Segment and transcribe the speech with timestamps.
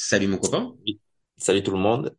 [0.00, 0.74] Salut mon copain.
[1.38, 2.14] Salut tout le monde.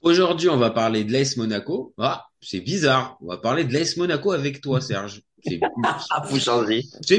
[0.00, 1.92] Aujourd'hui, on va parler de l'AS Monaco.
[1.98, 3.18] Ah, c'est bizarre.
[3.20, 5.20] On va parler de l'AS Monaco avec toi, Serge.
[5.44, 6.22] C'est Ah,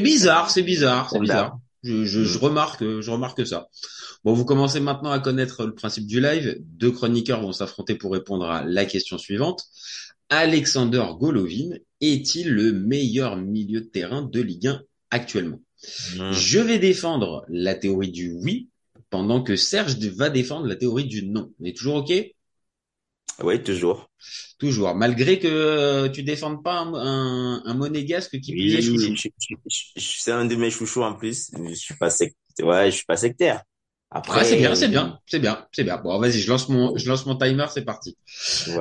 [0.02, 1.60] bizarre, c'est bizarre, c'est bizarre.
[1.84, 3.70] Je, je, je remarque, je remarque ça.
[4.24, 6.58] Bon, vous commencez maintenant à connaître le principe du live.
[6.62, 9.66] Deux chroniqueurs vont s'affronter pour répondre à la question suivante.
[10.30, 15.62] Alexander Golovin est-il le meilleur milieu de terrain de Ligue 1 actuellement?
[16.18, 16.32] Mmh.
[16.32, 18.68] Je vais défendre la théorie du oui,
[19.10, 21.52] pendant que Serge va défendre la théorie du non.
[21.60, 22.14] On est toujours OK?
[23.42, 24.10] Oui, toujours.
[24.60, 24.96] Toujours.
[24.96, 28.92] Malgré que euh, tu défendes pas un, un, un monégasque qui je-
[29.98, 31.50] c'est un de mes chouchous en plus.
[31.70, 32.10] Je suis pas
[32.62, 33.64] ouais, je suis pas sectaire.
[34.12, 35.98] Après, Ah, c'est bien, c'est bien, c'est bien, c'est bien.
[35.98, 38.18] Bon, vas-y, je lance mon, je lance mon timer, c'est parti.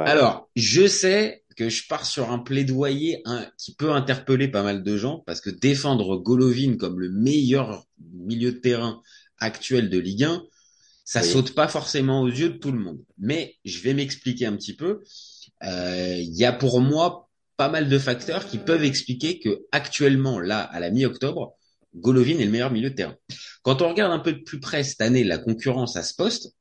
[0.06, 4.82] Alors, je sais que je pars sur un plaidoyer hein, qui peut interpeller pas mal
[4.82, 9.02] de gens parce que défendre Golovin comme le meilleur milieu de terrain
[9.40, 10.42] actuel de Ligue 1,
[11.04, 11.28] ça Oui.
[11.28, 12.98] saute pas forcément aux yeux de tout le monde.
[13.18, 15.00] Mais je vais m'expliquer un petit peu.
[15.64, 20.38] Euh, Il y a pour moi pas mal de facteurs qui peuvent expliquer que actuellement,
[20.38, 21.54] là, à la mi-octobre,
[21.96, 23.16] Golovin est le meilleur milieu de terrain.
[23.62, 26.52] Quand on regarde un peu de plus près cette année la concurrence à ce poste,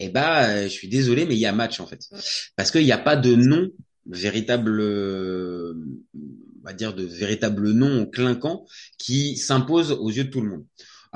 [0.00, 2.00] eh ben, euh, je suis désolé, mais il y a match en fait,
[2.54, 3.68] parce qu'il n'y a pas de nom
[4.06, 5.74] véritable, euh,
[6.14, 8.64] on va dire de véritable nom clinquant
[8.98, 10.64] qui s'impose aux yeux de tout le monde.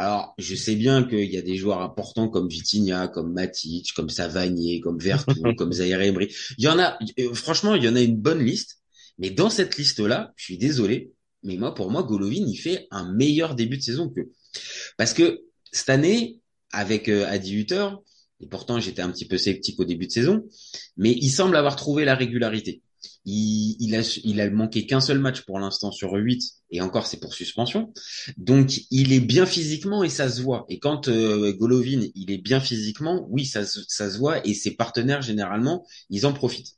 [0.00, 4.08] Alors, je sais bien qu'il y a des joueurs importants comme Vitinha, comme Matic, comme
[4.08, 6.34] Savanier, comme Vertu, comme Zaire Emery.
[6.56, 8.78] Il y en a, euh, franchement, il y en a une bonne liste.
[9.18, 13.12] Mais dans cette liste-là, je suis désolé, mais moi, pour moi, Golovin, il fait un
[13.12, 14.22] meilleur début de saison que.
[14.96, 16.40] Parce que cette année,
[16.72, 17.90] avec euh, Adi Hutter,
[18.40, 20.48] et pourtant j'étais un petit peu sceptique au début de saison,
[20.96, 22.80] mais il semble avoir trouvé la régularité.
[23.24, 27.06] Il, il a, il a manqué qu'un seul match pour l'instant sur 8, et encore
[27.06, 27.92] c'est pour suspension.
[28.36, 30.64] Donc il est bien physiquement et ça se voit.
[30.68, 34.54] Et quand euh, Golovin, il est bien physiquement, oui, ça, se- ça se voit, et
[34.54, 36.76] ses partenaires, généralement, ils en profitent.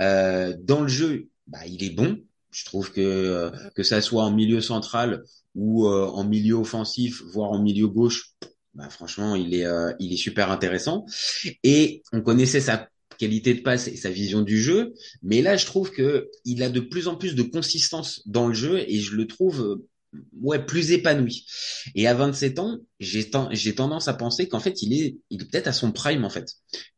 [0.00, 2.18] Euh, dans le jeu, bah, il est bon.
[2.50, 5.22] Je trouve que euh, que ça soit en milieu central
[5.54, 8.32] ou euh, en milieu offensif, voire en milieu gauche,
[8.74, 11.06] bah, franchement, il est euh, il est super intéressant.
[11.62, 15.66] Et on connaissait sa qualité de passe et sa vision du jeu, mais là, je
[15.66, 19.14] trouve que il a de plus en plus de consistance dans le jeu et je
[19.14, 19.88] le trouve euh,
[20.40, 21.46] ouais plus épanoui.
[21.94, 25.42] Et à 27 ans, j'ai ten- j'ai tendance à penser qu'en fait, il est il
[25.42, 26.48] est peut-être à son prime en fait.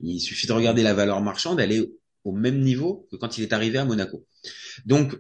[0.01, 1.89] Il suffit de regarder la valeur marchande, elle est
[2.25, 4.25] au même niveau que quand il est arrivé à Monaco.
[4.87, 5.17] Donc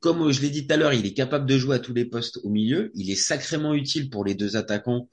[0.00, 2.04] comme je l'ai dit tout à l'heure, il est capable de jouer à tous les
[2.04, 2.90] postes au milieu.
[2.94, 5.08] Il est sacrément utile pour les deux attaquants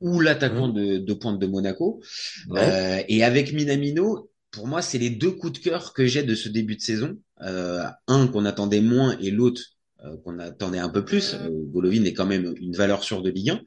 [0.00, 2.00] ou l'attaquant de, de pointe de Monaco.
[2.48, 2.60] Ouais.
[2.62, 6.34] Euh, et avec Minamino, pour moi, c'est les deux coups de cœur que j'ai de
[6.34, 7.18] ce début de saison.
[7.40, 9.62] Euh, un qu'on attendait moins et l'autre
[10.04, 11.34] euh, qu'on attendait un peu plus.
[11.34, 13.60] Euh, Golovin est quand même une valeur sûre de Ligue 1.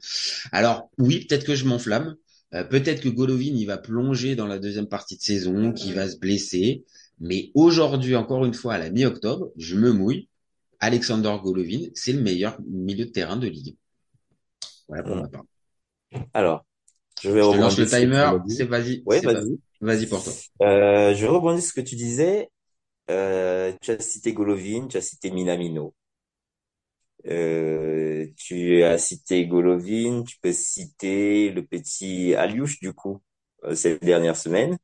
[0.54, 2.16] Alors oui, peut-être que je m'enflamme.
[2.54, 6.08] Euh, peut-être que Golovin, il va plonger dans la deuxième partie de saison, qu'il va
[6.08, 6.86] se blesser.
[7.20, 10.30] Mais aujourd'hui, encore une fois, à la mi-octobre, je me mouille.
[10.80, 13.76] Alexander Golovin, c'est le meilleur milieu de terrain de Ligue.
[14.60, 14.66] 1.
[14.90, 15.22] Voilà pour Mm.
[15.22, 15.46] ma part.
[16.34, 16.66] Alors,
[17.22, 18.32] je vais Je te lance le timer.
[18.50, 19.02] C'est vas-y.
[19.06, 19.58] Ouais, vas-y.
[19.86, 20.34] Vas-y pour toi.
[20.64, 22.50] Euh, je vais rebondir sur ce que tu disais.
[23.12, 25.96] Euh, tu as cité Golovin, tu as cité Minamino.
[27.28, 33.22] Euh, tu as cité Golovin, tu peux citer le petit Aliouche du coup
[33.64, 34.78] euh, ces dernières semaines.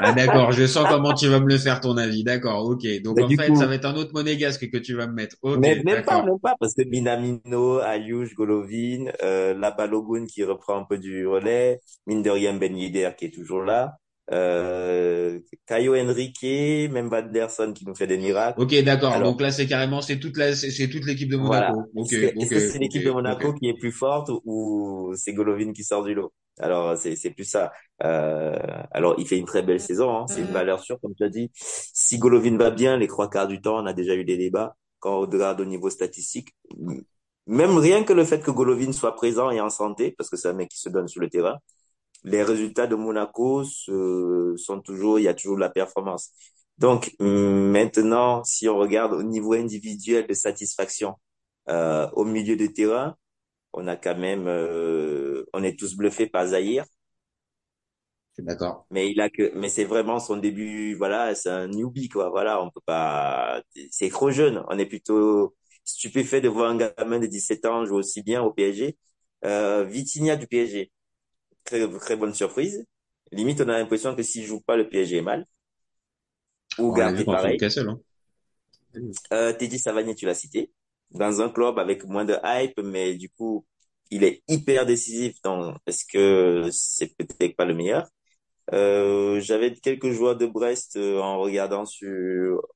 [0.00, 2.22] Ah d'accord, je sens comment tu vas me le faire ton avis.
[2.24, 2.86] D'accord, ok.
[3.02, 5.06] Donc Mais en du fait, coup- ça va être un autre monégasque que tu vas
[5.06, 5.36] me mettre.
[5.42, 9.54] Ok, Mais même pas, même pas, parce que Minamino, Ayush, Golovin, euh,
[10.28, 13.96] qui reprend un peu du relais, mine de rien Ben Yedder qui est toujours là,
[14.30, 18.60] euh, Caio Henrique, même Van Der Son qui nous fait des miracles.
[18.60, 19.22] Ok, d'accord.
[19.22, 21.72] Donc là, c'est carrément, c'est toute la, c'est toute l'équipe de Voilà.
[21.72, 21.90] Monaco.
[21.94, 25.12] Ok, Est-ce que ok, est-ce que c'est l'équipe de Monaco qui est plus forte ou
[25.16, 26.32] c'est Golovin qui sort du lot?
[26.58, 27.72] Alors, c'est, c'est plus ça.
[28.04, 28.56] Euh,
[28.92, 30.26] alors, il fait une très belle saison, hein.
[30.28, 31.50] C'est une valeur sûre, comme tu as dit.
[31.54, 34.76] Si Golovin va bien, les trois quarts du temps, on a déjà eu des débats.
[35.00, 36.50] Quand on regarde au niveau statistique,
[37.46, 40.48] même rien que le fait que Golovin soit présent et en santé, parce que c'est
[40.48, 41.58] un mec qui se donne sur le terrain,
[42.24, 46.32] les résultats de Monaco se- sont toujours, il y a toujours de la performance.
[46.78, 51.14] Donc, maintenant, si on regarde au niveau individuel de satisfaction,
[51.68, 53.16] euh, au milieu de terrain,
[53.72, 56.84] on a quand même, euh, on est tous bluffés par Zahir.
[58.38, 58.86] D'accord.
[58.90, 62.30] Mais il a que, mais c'est vraiment son début, voilà, c'est un newbie, quoi.
[62.30, 64.62] Voilà, on peut pas, c'est trop jeune.
[64.68, 65.54] On est plutôt
[65.84, 68.96] stupéfait de voir un gamin de 17 ans jouer aussi bien au PSG.
[69.44, 70.90] Euh, Vitinha du PSG.
[71.64, 72.84] Très, très bonne surprise.
[73.32, 75.44] Limite, on a l'impression que s'il joue pas, le PSG est mal.
[76.78, 77.58] Ou Gardé pareil.
[77.62, 78.00] Hein.
[79.32, 80.70] Euh, Teddy Savanier, tu l'as cité.
[81.10, 83.64] Dans un club avec moins de hype, mais du coup,
[84.10, 85.40] il est hyper décisif.
[85.42, 88.06] Donc, est-ce que c'est peut-être pas le meilleur?
[88.74, 92.06] Euh, j'avais quelques joueurs de Brest euh, en regardant sur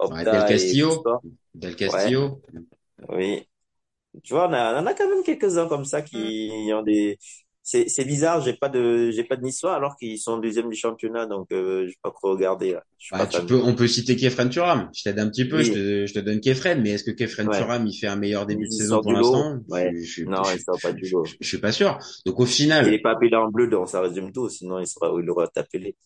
[0.09, 0.91] Ouais, Opta Del et Castillo.
[0.93, 1.23] Sport.
[1.55, 2.41] Del Castillo.
[3.09, 3.49] Oui.
[4.23, 7.19] Tu vois, on a, on a quand même quelques-uns comme ça qui ont des.
[7.65, 10.77] C'est, c'est bizarre, j'ai pas de, j'ai pas de Niçois alors qu'ils sont deuxième du
[10.77, 12.73] championnat, donc euh, j'ai pas trop regardé.
[12.73, 12.83] là.
[12.99, 14.91] Je Bah, pas tu peux, on peut citer Kefren Turam.
[14.95, 15.65] Je t'aide un petit peu, Oui.
[15.65, 17.57] je te, je te donne Kefren, mais est-ce que Kefren Ouais.
[17.57, 19.59] Turam, il fait un meilleur début de Il saison pour l'instant?
[19.69, 19.91] Ouais.
[19.95, 21.25] Je, je, Non, je, il sort pas du je, lot.
[21.25, 21.99] je- je suis pas sûr.
[22.27, 24.87] Donc au Il final, est pas appelé en bleu, donc ça résume tout, sinon il
[24.87, 25.97] sera, il aurait appelé.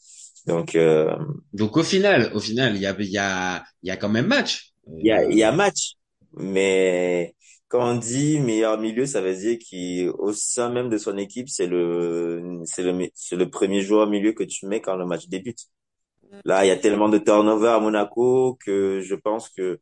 [0.46, 1.16] Donc, euh,
[1.52, 4.08] donc au final, au final, il y a, il y a, il y a quand
[4.08, 4.72] même match.
[4.98, 5.94] il y a, il y a Euh, match,
[6.36, 7.34] mais
[7.68, 11.66] quand on dit meilleur milieu, ça veut dire qu'au sein même de son équipe, c'est
[11.66, 15.66] le, c'est le, c'est le premier joueur milieu que tu mets quand le match débute.
[16.44, 19.80] Là, il y a tellement de turnover à Monaco que je pense que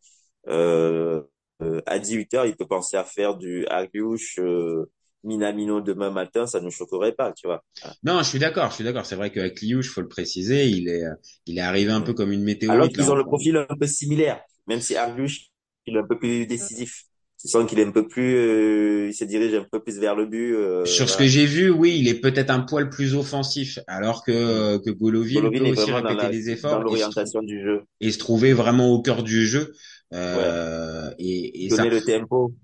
[0.48, 1.22] euh,
[1.62, 4.90] euh, à 18 heures, il peut penser à faire du Agliouche, euh,
[5.24, 7.64] Minamino demain matin, ça ne nous choquerait pas, tu vois.
[8.04, 9.04] non, je suis d'accord, je suis d'accord.
[9.06, 11.02] C'est vrai qu'avec Liouche, faut le préciser, il est,
[11.46, 13.10] il est arrivé un peu comme une Alors météorite, qu'ils là.
[13.10, 15.48] ont le profil un peu similaire, même si Agliouche,
[15.86, 17.04] il est un peu plus décisif.
[17.44, 20.14] Tu sens qu'il est un peu plus, euh, il se dirige un peu plus vers
[20.16, 20.54] le but.
[20.54, 24.24] Euh, Sur ce que j'ai vu, oui, il est peut-être un poil plus offensif, alors
[24.24, 27.42] que, que Golovin Golovin peut aussi répéter la, les dans efforts et se, trou- l'orientation
[27.42, 27.82] du jeu.
[28.00, 29.74] et se trouver vraiment au cœur du jeu.
[30.10, 30.18] Ouais.
[30.18, 32.54] Euh, et, et ça, Donner le tempo.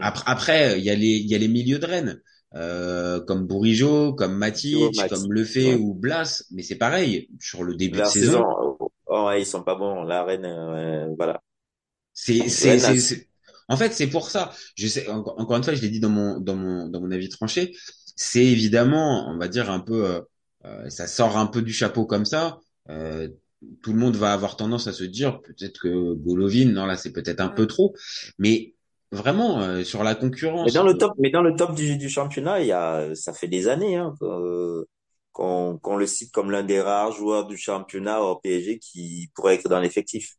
[0.00, 2.20] Après, après, il y a les, il y a les milieux de Rennes,
[2.56, 4.76] euh, comme Bourigeau, comme Matic,
[5.08, 5.76] comme Lefebvre Ouais.
[5.80, 8.44] ou Blas, mais c'est pareil, sur le début de saison, saison,
[8.80, 10.02] oh, oh, ils sont pas bons.
[10.02, 11.40] La Rennes, euh, voilà.
[12.12, 13.28] c'est, c'est,
[13.68, 14.52] En fait, c'est pour ça.
[14.76, 17.28] Je sais, encore, une fois, je l'ai dit dans mon, dans mon, dans mon avis
[17.28, 17.76] tranché,
[18.16, 20.20] c'est évidemment, on va dire un peu, euh,
[20.64, 22.58] euh, ça sort un peu du chapeau comme ça.
[22.88, 23.28] Euh,
[23.82, 27.12] tout le monde va avoir tendance à se dire peut-être que Golovin, non là, c'est
[27.12, 27.94] peut-être un peu trop,
[28.38, 28.74] mais
[29.12, 30.72] vraiment euh, sur la Mais concurrence.
[30.72, 33.48] dans le top, mais dans le top du, du championnat, il y a, ça fait
[33.48, 34.14] des années, hein,
[35.32, 39.68] qu'on le cite comme l'un des rares joueurs du championnat au PSG qui pourrait être
[39.68, 40.34] dans l'effectif.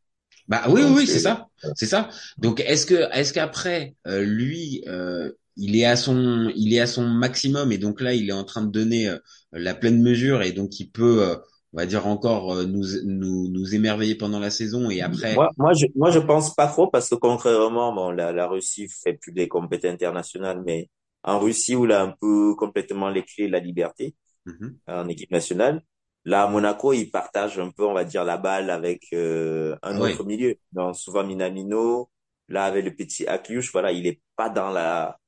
[0.47, 2.09] Bah oui, oui, Donc, oui, c'est euh, ça, c'est ça.
[2.37, 6.87] Donc est-ce que, est-ce qu'après euh, lui, euh, il est à son, il est à
[6.87, 9.17] son maximum et donc là il est en train de donner euh,
[9.51, 11.35] la pleine mesure et donc il peut, euh,
[11.73, 15.73] on va dire encore nous, nous, nous émerveiller pendant la saison et après, Moi, moi,
[15.73, 19.31] je, moi, je pense pas trop parce que contrairement, bon, la, la Russie fait plus
[19.31, 20.89] des compétitions internationales, mais
[21.23, 24.15] en Russie où il a un peu complètement les clés, la liberté
[24.45, 24.79] Mhm.
[24.87, 25.83] en équipe nationale.
[26.27, 30.01] Là, à Monaco, il partage un peu, on va dire, la balle avec euh, un
[30.01, 30.55] autre milieu.
[30.73, 32.11] Donc, souvent Minamino,
[32.49, 35.19] là, avec le petit Akliouche, voilà, il est pas dans la,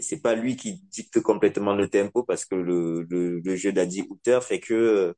[0.00, 4.02] c'est pas lui qui dicte complètement le tempo parce que le, le, le jeu d'Adi
[4.08, 5.14] Hooter fait que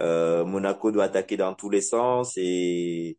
[0.00, 3.18] euh, Monaco doit attaquer dans tous les sens et,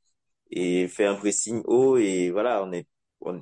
[0.51, 2.88] et faire un pressing haut et voilà, on est,
[3.21, 3.41] on-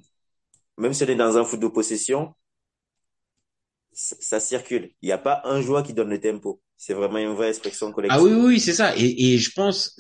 [0.78, 2.34] même si on est dans un foot de possession,
[3.98, 4.92] ça, ça circule.
[5.02, 6.62] Il n'y a pas un joueur qui donne le tempo.
[6.78, 8.34] C'est vraiment une vraie expression Ah oui, collective.
[8.34, 8.96] oui, oui, c'est ça.
[8.98, 9.96] Et, et je pense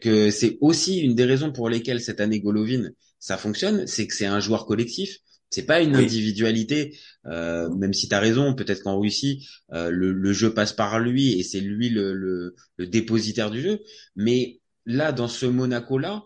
[0.00, 4.14] que c'est aussi une des raisons pour lesquelles cette année Golovin, ça fonctionne, c'est que
[4.14, 5.16] c'est un joueur collectif.
[5.50, 5.96] C'est pas une Oui.
[5.96, 6.96] individualité,
[7.26, 10.98] euh, même si tu as raison, peut-être qu'en Russie, euh, le, le jeu passe par
[11.00, 13.80] lui et c'est lui le, le, le dépositaire du jeu.
[14.14, 16.22] Mais là, dans ce Monaco-là,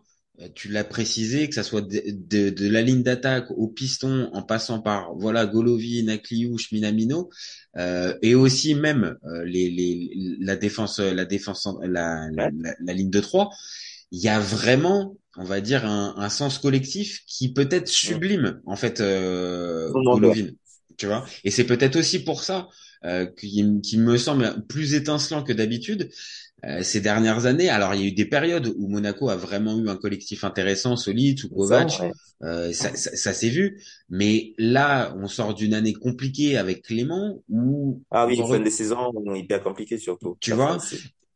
[0.55, 4.43] tu l'as précisé, que ça soit de, de, de la ligne d'attaque au piston, en
[4.43, 7.31] passant par voilà Golovin, Akliouche, Minamino,
[7.77, 10.11] euh, et aussi même euh, les, les,
[10.41, 13.51] la défense, la défense, la, la, la, la ligne de trois,
[14.11, 18.77] il y a vraiment, on va dire, un, un sens collectif qui peut-être sublime en
[18.77, 20.49] fait euh, Golovin,
[20.97, 21.25] tu vois.
[21.45, 22.69] Et c'est peut-être aussi pour ça
[23.05, 26.52] euh, qui, qui me semble plus étincelant que d'habitude euh,
[26.83, 27.69] ces dernières années.
[27.69, 30.97] Alors il y a eu des périodes où Monaco a vraiment eu un collectif intéressant,
[30.97, 32.13] solide, sous Ça, Kovac, ouais.
[32.43, 33.83] euh, ça, ça, ça s'est vu.
[34.11, 38.71] Mais là, on sort d'une année compliquée avec Clément où Ah oui, on fin de
[38.71, 40.37] saison hyper compliqué surtout.
[40.41, 40.79] Tu Ça, vois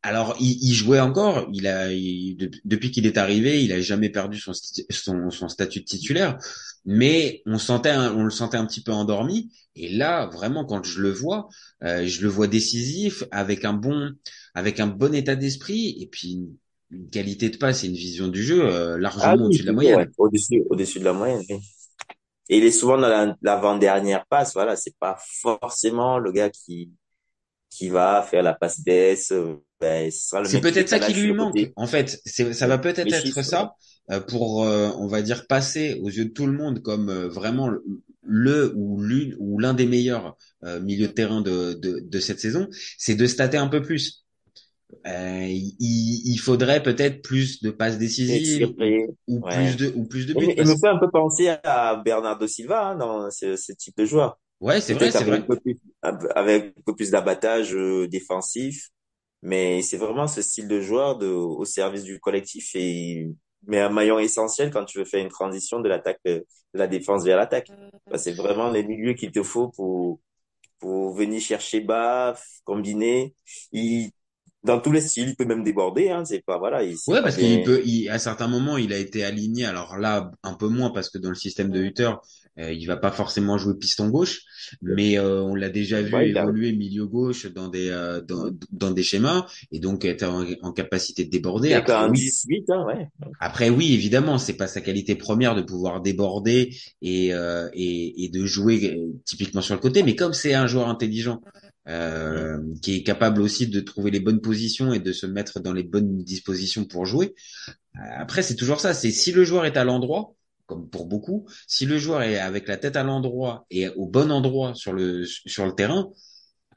[0.06, 1.48] alors, il, il jouait encore.
[1.52, 4.52] Il a, il- de- depuis qu'il est arrivé, il a jamais perdu son,
[4.90, 6.38] son, son statut de titulaire.
[6.84, 9.52] Mais on sentait, un- on le sentait un petit peu endormi.
[9.74, 11.48] Et là, vraiment, quand je le vois,
[11.84, 14.12] euh, je le vois décisif, avec un bon,
[14.54, 16.56] avec un bon état d'esprit, et puis une,
[16.90, 19.66] une qualité de passe et une vision du jeu euh, Ah largement oui, au-dessus de
[19.68, 19.96] la moyenne.
[19.96, 20.08] ouais.
[20.18, 21.56] Au-dessus, au-dessus de la moyenne, oui.
[22.48, 26.92] Et il est souvent dans la- l'avant-dernière passe, voilà, c'est pas forcément le gars qui,
[27.70, 29.32] qui va faire la passe d'ess.
[29.32, 31.52] euh, Ben, C'est peut-être ça qui lui manque.
[31.52, 31.72] côté.
[31.76, 33.74] En fait, ça va peut-être être ça
[34.10, 37.28] euh, pour, euh, on va dire, passer aux yeux de tout le monde comme euh,
[37.28, 37.68] vraiment
[38.22, 42.40] le, ou l'une ou l'un des meilleurs euh, milieux de terrain de, de, de cette
[42.40, 42.68] saison,
[42.98, 44.24] c'est de stater un peu plus.
[45.04, 48.72] Il, il faudrait peut-être plus de passes décisives
[49.28, 49.52] ou ouais.
[49.54, 50.48] plus de ou plus de buts.
[50.56, 54.04] il me fait un peu penser à Bernardo Silva hein, dans ce, ce type de
[54.04, 54.38] joueur.
[54.60, 55.38] Ouais, c'est vrai, c'est avec vrai.
[55.38, 58.88] un peu plus, avec un peu plus d'abattage euh, défensif,
[59.42, 63.28] mais c'est vraiment ce style de joueur de, au service du collectif et
[63.68, 66.40] mais un maillon essentiel quand tu veux faire une transition de l'attaque euh,
[66.74, 67.68] de la défense vers l'attaque.
[68.10, 70.20] Bah, c'est vraiment les milieux qu'il te faut pour
[70.78, 73.34] pour venir chercher bas, combiner.
[73.72, 74.10] Il,
[74.62, 76.10] dans tous les styles, il peut même déborder.
[76.10, 76.82] Hein, c'est pas voilà.
[76.82, 79.64] Il, Ouais, parce qu'il peut, il, à certains moments, il a été aligné.
[79.64, 82.12] Alors là, un peu moins parce que dans le système de Hutter,
[82.58, 84.42] euh, il va pas forcément jouer piston gauche,
[84.82, 88.50] mais euh, on l'a déjà vu Ouais, a- évoluer milieu gauche dans des euh, dans,
[88.72, 91.74] dans des schémas et donc être en, en capacité de déborder.
[91.74, 93.08] Après, un oui, 18, hein, ouais.
[93.38, 98.28] après oui, évidemment, c'est pas sa qualité première de pouvoir déborder et euh, et, et
[98.30, 101.42] de jouer euh, typiquement sur le côté, mais comme c'est un joueur intelligent
[101.88, 105.72] euh, qui est capable aussi de trouver les bonnes positions et de se mettre dans
[105.74, 107.34] les bonnes dispositions pour jouer.
[107.94, 108.94] Après, c'est toujours ça.
[108.94, 110.34] C'est si le joueur est à l'endroit,
[110.66, 114.30] comme pour beaucoup, si le joueur est avec la tête à l'endroit et au bon
[114.32, 116.10] endroit sur le sur le terrain,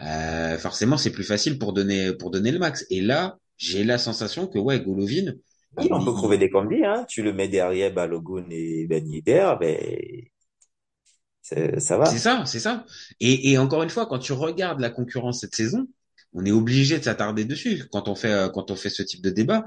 [0.01, 2.85] euh, forcément, c'est plus facile pour donner pour donner le max.
[2.89, 5.33] Et là, j'ai la sensation que ouais, Golovin.
[5.77, 7.05] Oui, on peut trouver des combis, hein.
[7.09, 9.77] Tu le mets derrière Balogun et Ben Yedder, ben,
[11.41, 12.05] c'est- ça va.
[12.05, 12.85] C'est ça, c'est ça.
[13.19, 15.87] Et, et encore une fois, quand tu regardes la concurrence cette saison,
[16.33, 19.21] on est obligé de s'attarder dessus quand on fait euh, quand on fait ce type
[19.21, 19.63] de débat.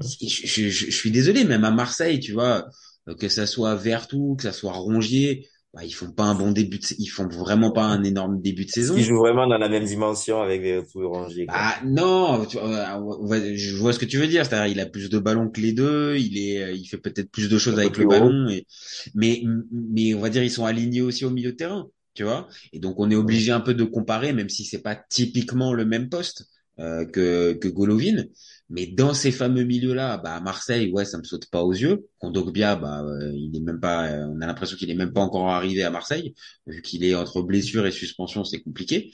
[0.00, 2.68] Je, je- je- je suis désolé, même à Marseille, tu vois,
[3.14, 6.78] que ça soit Vertou, que ça soit Rongier, bah, ils font pas un bon début,
[6.78, 8.94] de, ils font vraiment pas un énorme début de saison.
[8.94, 11.46] qu'ils jouent vraiment dans la même dimension avec Vertu et Rongier.
[11.46, 14.44] Bah non, tu va- je vois ce que tu veux dire.
[14.44, 16.16] C'est-à-dire, il a plus de ballons que les deux.
[16.18, 18.08] Il est, il fait peut-être plus de choses avec le haut.
[18.08, 18.48] ballon.
[18.50, 18.66] Et,
[19.14, 22.48] mais, mais on va dire, ils sont alignés aussi au milieu de terrain, tu vois.
[22.72, 25.84] Et donc, on est obligé un peu de comparer, même si c'est pas typiquement le
[25.86, 26.46] même poste
[26.80, 28.24] euh, que que Golovin.
[28.70, 32.06] Mais dans ces fameux milieux-là, bah à Marseille, ouais, ça me saute pas aux yeux.
[32.18, 35.22] Kondogbia, bah euh, il est même pas, euh, on a l'impression qu'il est même pas
[35.22, 36.34] encore arrivé à Marseille,
[36.66, 39.10] vu qu'il est entre blessure et suspension, c'est compliqué.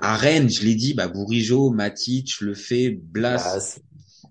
[0.00, 3.80] À Rennes, je l'ai dit, bah Bourigeau, Matic, Lefebvre, Blas, Blas,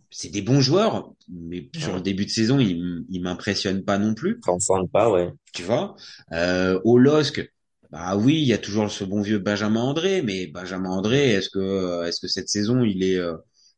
[0.10, 1.96] c'est des bons joueurs, mais sur Ouais.
[1.96, 5.32] le début de saison, ils, ils m'impressionnent pas non plus, transcende pas, ouais.
[5.54, 5.96] tu vois?
[6.34, 7.50] Euh, au LOSC,
[7.92, 11.50] bah oui, il y a toujours ce bon vieux Benjamin André, mais Benjamin André, est-ce
[11.50, 13.36] que est-ce que cette saison il est euh,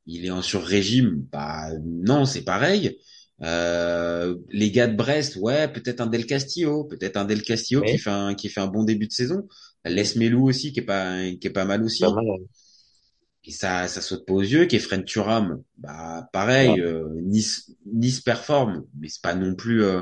[0.10, 2.98] il est en sur-régime Bah non, c'est pareil.
[3.42, 7.92] Euh, les gars de Brest, ouais, peut-être un Del Castillo, peut-être un Del Castillo Oui.
[7.92, 9.48] qui fait un qui fait un bon début de saison.
[9.86, 12.02] Les Melou aussi qui est pas qui est pas mal aussi.
[12.02, 12.40] Pas mal, ouais.
[13.46, 14.66] Et ça, ça saute pas aux yeux.
[14.68, 16.82] Kefren Turam, bah pareil, Ouais.
[16.82, 20.02] euh, Nice, Nice performe, mais c'est pas non plus, euh,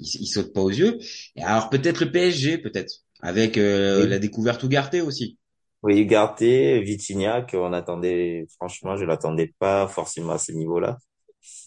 [0.00, 0.98] il, il saute pas aux yeux.
[1.36, 4.08] Et alors peut-être le PSG, peut-être avec euh, Oui.
[4.08, 5.38] la découverte Ougarté aussi.
[5.82, 10.98] Oui, Ugarte, Vitinha, qu'on attendait, franchement, je l'attendais pas forcément à ce niveau-là.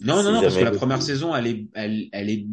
[0.01, 2.45] Non, Si non, non, parce que la première saison, elle est, elle, elle est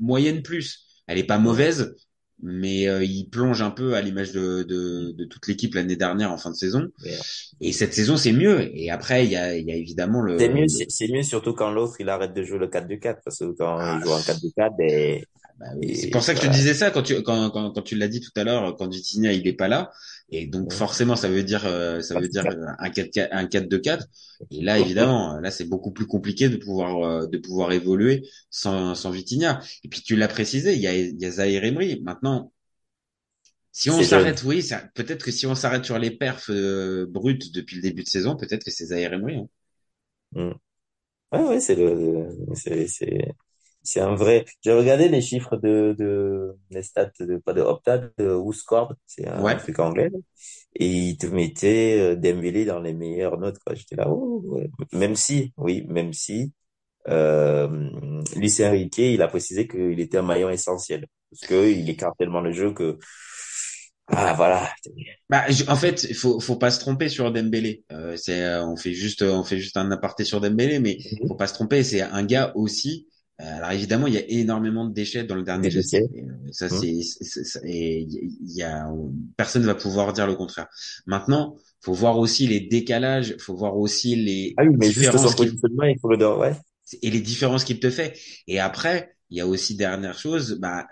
[0.00, 0.84] moyenne plus.
[1.06, 1.94] Elle est pas mauvaise,
[2.42, 6.30] mais euh, il plonge un peu à l'image de, de, de toute l'équipe l'année dernière
[6.32, 6.86] en fin de saison.
[7.04, 7.16] Ouais.
[7.60, 8.70] Et cette saison, c'est mieux.
[8.74, 10.38] Et après, il y a, il y a évidemment le.
[10.38, 13.20] C'est mieux, le- c'est c'est mieux surtout quand l'autre, il arrête de jouer le 4-2-4,
[13.24, 13.98] parce que quand Ah.
[14.00, 15.22] il joue en 4-2-4, ben,
[15.58, 17.82] Bah oui, c'est pour ça que je te disais ça quand tu quand quand, quand
[17.82, 19.90] tu l'as dit tout à l'heure quand Vitinha il est pas là
[20.30, 20.74] et donc Ouais.
[20.74, 22.46] forcément ça veut dire euh, ça veut dire
[22.78, 24.06] un 4 un 4 2 4
[24.50, 28.94] et là évidemment là c'est beaucoup plus compliqué de pouvoir euh, de pouvoir évoluer sans
[28.94, 29.60] sans Vitinha.
[29.84, 32.00] Et puis tu l'as précisé il y a il y a Zahir Emery.
[32.02, 32.52] Maintenant
[33.72, 34.62] si on s'arrête oui
[34.94, 38.36] peut-être que si on s'arrête sur les perfs euh, brutes depuis le début de saison
[38.36, 39.36] peut-être que c'est Zahir Emery
[40.36, 40.54] hein.
[41.32, 42.86] Ouais, ouais, c'est le, c'est,
[43.92, 44.44] c'est, un vrai.
[44.62, 49.26] J'ai regardé les chiffres de, de, les stats de, pas de Opta, de WhoScored, c'est
[49.28, 49.56] un Ouais.
[49.56, 50.10] truc anglais,
[50.76, 53.74] et il te mettait euh, Dembélé dans les meilleures notes, quoi.
[53.74, 54.70] J'étais là, oh, ouais.
[54.92, 56.52] Même si, oui, même si,
[57.08, 57.68] euh,
[58.36, 61.06] Luis Enrique, il a précisé qu'il était un maillon essentiel.
[61.30, 62.98] Parce que il écarte tellement le jeu que,
[64.06, 64.70] ah, voilà.
[65.28, 67.84] Bah, en fait, il faut, faut pas se tromper sur Dembélé.
[67.92, 71.28] Euh, c'est, euh, on fait juste, on fait juste un aparté sur Dembélé, mais Mhm.
[71.28, 71.82] faut pas se tromper.
[71.84, 73.06] C'est un gars aussi.
[73.40, 75.68] Euh, alors évidemment, il y a énormément de déchets dans le dernier.
[75.68, 76.02] Et, euh,
[76.52, 76.80] ça, Mhm.
[76.80, 78.88] c'est, c'est- c'est- et il y a,
[79.36, 80.66] personne va pouvoir dire le contraire.
[81.06, 83.36] Maintenant, faut voir aussi les décalages.
[83.38, 86.36] Faut voir aussi les Ah oui, mais juste différences son qu'il- positionnement, il faut le
[86.38, 86.52] ouais.
[87.02, 88.18] et les différences qu'il te fait.
[88.46, 90.86] Et après, il y a aussi dernière chose, bah,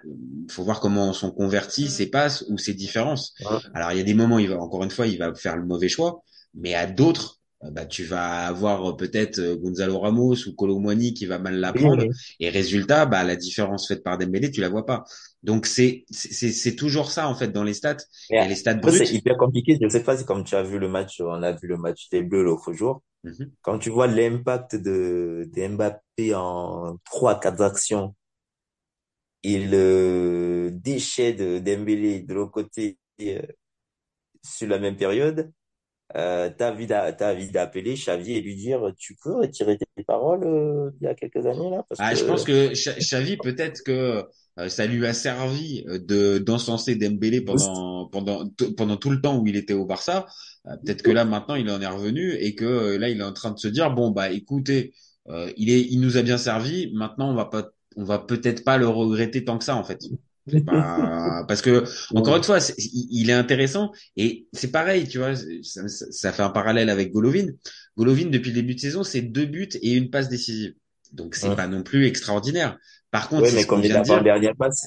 [0.50, 3.34] faut voir comment sont convertis ces passes ou ces différences.
[3.40, 3.56] Ouais.
[3.74, 5.64] Alors il y a des moments, il va encore une fois, il va faire le
[5.64, 6.22] mauvais choix,
[6.54, 7.40] mais à d'autres,
[7.72, 11.72] bah, tu vas avoir euh, peut-être euh, Gonzalo Ramos ou Colomwani qui va mal la
[11.74, 12.10] Oui, prendre, oui.
[12.40, 15.04] et résultat, bah, la différence faite par Dembélé, tu la vois pas.
[15.42, 17.96] Donc c'est c'est c'est toujours ça en fait dans les stats.
[18.30, 19.78] Et les stats après, c'est hyper compliqué.
[19.80, 22.08] Je sais pas si comme tu as vu le match, on a vu le match
[22.10, 23.02] des Bleus l'autre jour.
[23.24, 23.56] Mhm.
[23.62, 28.14] Quand tu vois l'impact de, de Mbappé en trois, quatre actions
[29.42, 33.40] et le déchet de Dembélé de l'autre côté euh,
[34.42, 35.52] sur la même période,
[36.16, 41.04] euh, t'as envie d'appeler Xavi et lui dire, tu peux retirer tes paroles euh, il
[41.04, 44.24] y a quelques années là, parce Ah, je pense que Xa- Xavi peut-être que
[44.58, 49.38] euh, ça lui a servi euh, de d'encenser Dembélé pendant pendant pendant tout le temps
[49.38, 50.26] où il était au Barça.
[50.66, 53.24] Euh, peut-être que là maintenant il en est revenu et que euh, là il est
[53.24, 54.92] en train de se dire bon bah écoutez
[55.28, 58.62] euh, il est il nous a bien servi maintenant on va pas on va peut-être
[58.64, 60.00] pas le regretter tant que ça en fait.
[60.64, 61.84] Pas parce que
[62.14, 66.88] encore une fois il est intéressant et c'est pareil tu vois ça, fait un parallèle
[66.88, 67.48] avec Golovin.
[67.96, 70.74] Golovin depuis le début de saison c'est deux buts et une passe décisive.
[71.12, 71.56] Donc c'est Ouais.
[71.56, 72.78] pas non plus extraordinaire.
[73.12, 74.86] Par contre, Ouais, c'est mais comme il a dernière passe,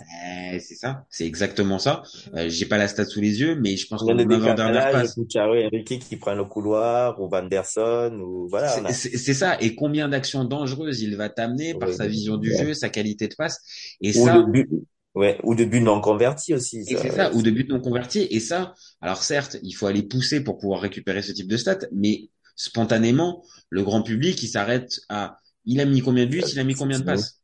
[0.53, 2.03] Eh, c'est ça, c'est exactement ça.
[2.35, 4.91] Euh, j'ai pas la stat sous les yeux, mais je pense qu'on avait en dernière
[4.91, 5.17] passe.
[5.17, 9.33] Enrique qui prennent le couloir, ou Van der Son, ou voilà, C'est a.
[9.33, 9.57] ça.
[9.61, 13.35] Et combien d'actions dangereuses il va t'amener par sa vision du jeu, sa qualité de
[13.35, 13.61] passe.
[14.01, 14.69] Et Ou ça, but,
[15.15, 18.27] ouais, ou de but non converti aussi, et c'est ça, ou de buts non convertis.
[18.31, 21.79] Et ça, alors certes, il faut aller pousser pour pouvoir récupérer ce type de stats,
[21.93, 26.59] mais spontanément, le grand public, il s'arrête à, il a mis combien de buts, il
[26.59, 27.41] a mis combien de passes.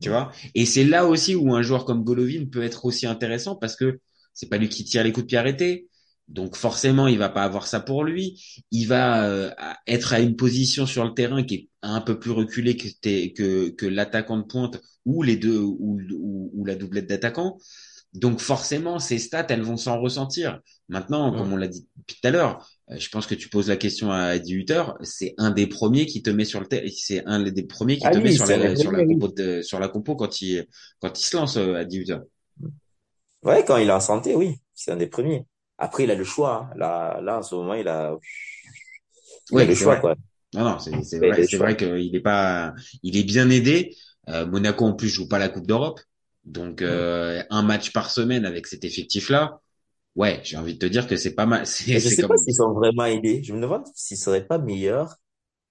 [0.00, 0.32] Tu vois?
[0.54, 4.00] Et c'est là aussi où un joueur comme Golovin peut être aussi intéressant parce que
[4.34, 5.88] c'est pas lui qui tire les coups de pied arrêtés.
[6.32, 8.42] Donc forcément, il va pas avoir ça pour lui.
[8.72, 9.50] Il va euh,
[9.86, 13.32] être à une position sur le terrain qui est un peu plus reculée que, t'es-
[13.34, 17.58] que, que l'attaquant de pointe ou les deux ou, ou, ou la doublette d'attaquants.
[18.14, 20.60] Donc forcément, ces stats, elles vont s'en ressentir.
[20.88, 23.76] Maintenant, comme on l'a dit tout à l'heure, euh, je pense que tu poses la
[23.76, 27.24] question à 18 heures, c'est un des premiers qui te met sur le terrain, c'est
[27.26, 29.88] un des premiers qui Ah te oui, met sur la, sur compo de- sur la
[29.88, 30.66] compo quand il
[31.00, 32.24] quand il se lance euh, à 18 heures.
[33.44, 35.46] Ouais, quand il est en santé, oui, c'est un des premiers.
[35.82, 36.68] Après, il a le choix.
[36.70, 36.74] hein.
[36.76, 38.16] Là, là, en ce moment, il a,
[39.50, 40.00] il a Oui, le choix, vrai.
[40.00, 40.14] quoi.
[40.54, 43.96] Non, non, c'est a vrai, qu'il est pas, il est bien aidé.
[44.28, 46.00] Euh, Monaco en plus joue pas la Coupe d'Europe,
[46.44, 49.60] donc euh, un match par semaine avec cet effectif-là,
[50.14, 51.66] ouais, j'ai envie de te dire que c'est pas mal.
[51.86, 53.42] Je sais pas s'ils sont vraiment aidés.
[53.42, 55.16] Je me demande s'ils seraient pas meilleurs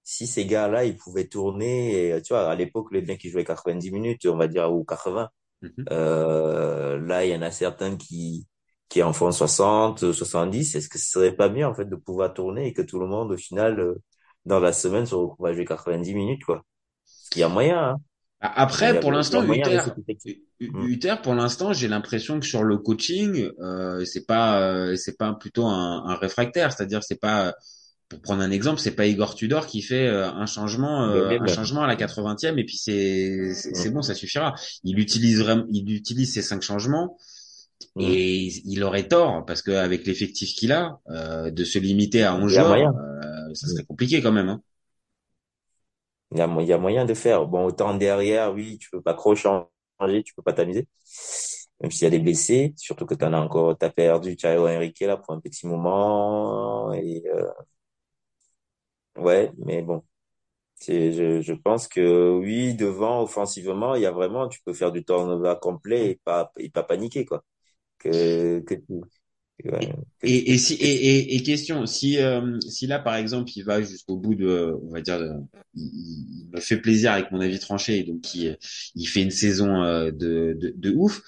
[0.04, 2.08] si ces gars-là, ils pouvaient tourner.
[2.08, 4.84] Et, tu vois, à l'époque, les mecs qui jouaient 90 minutes, on va dire, ou
[4.84, 5.30] 80.
[5.62, 5.88] Mhm.
[5.90, 8.46] Euh, là, il y en a certains qui,
[8.92, 10.74] qui en font 60, 70.
[10.76, 13.06] Est-ce que ce serait pas mieux, en fait, de pouvoir tourner et que tout le
[13.06, 14.02] monde, au final, euh,
[14.46, 16.64] dans la semaine, se retrouve à jouer 90 minutes, quoi?
[17.20, 17.96] Parce qu'il y a moyen, hein.
[18.40, 20.42] Après, pour l'instant, Uther, cette équipe.
[20.60, 20.86] U- Mm.
[20.92, 25.32] Uther, pour l'instant, j'ai l'impression que sur le coaching, euh, c'est pas, euh, c'est pas
[25.34, 27.54] plutôt un, un réfractaire, c'est-à-dire c'est pas,
[28.08, 31.46] pour prendre un exemple, c'est pas Igor Tudor qui fait euh, un changement, euh, un
[31.46, 33.92] changement à la 80e et puis c'est, c'est c'est Mm.
[33.92, 34.54] bon, ça suffira.
[34.84, 37.16] Il utilise vraiment, il utilise ces cinq changements.
[37.98, 42.52] Et il aurait tort parce qu'avec l'effectif qu'il a, euh, de se limiter à 11
[42.52, 43.68] Il y a joueurs, euh, ça Mm.
[43.68, 44.48] serait compliqué quand même.
[44.48, 44.62] Hein.
[46.32, 47.46] Il y a, il y a moyen de faire.
[47.46, 50.88] Bon, autant derrière, oui, tu peux pas trop changer, tu peux pas t'amuser.
[51.80, 55.00] Même s'il y a des blessés, surtout que t'en as encore, t'as perdu Thiago Henrique
[55.00, 56.92] là pour un petit moment.
[56.94, 57.50] Et, euh,
[59.16, 60.02] ouais, mais bon.
[60.86, 65.04] Je, je pense que oui, devant, offensivement, il y a vraiment, tu peux faire du
[65.04, 67.44] turnover complet et pas, et pas paniquer, quoi.
[68.02, 68.74] Que, que
[69.70, 70.86] ouais, Et, et si et,
[71.18, 74.90] et, et question, si euh, si là par exemple il va jusqu'au bout de, on
[74.92, 75.32] va dire, de-
[75.74, 75.82] il,
[76.46, 78.56] il me fait plaisir avec mon avis tranché, et donc il,
[78.94, 81.22] il fait une saison euh, de, de de ouf.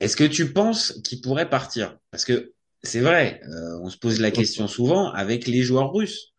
[0.00, 1.98] Est-ce que tu penses qu'il pourrait partir?
[2.10, 6.32] Parce que c'est vrai, euh, on se pose la question souvent avec les joueurs russes.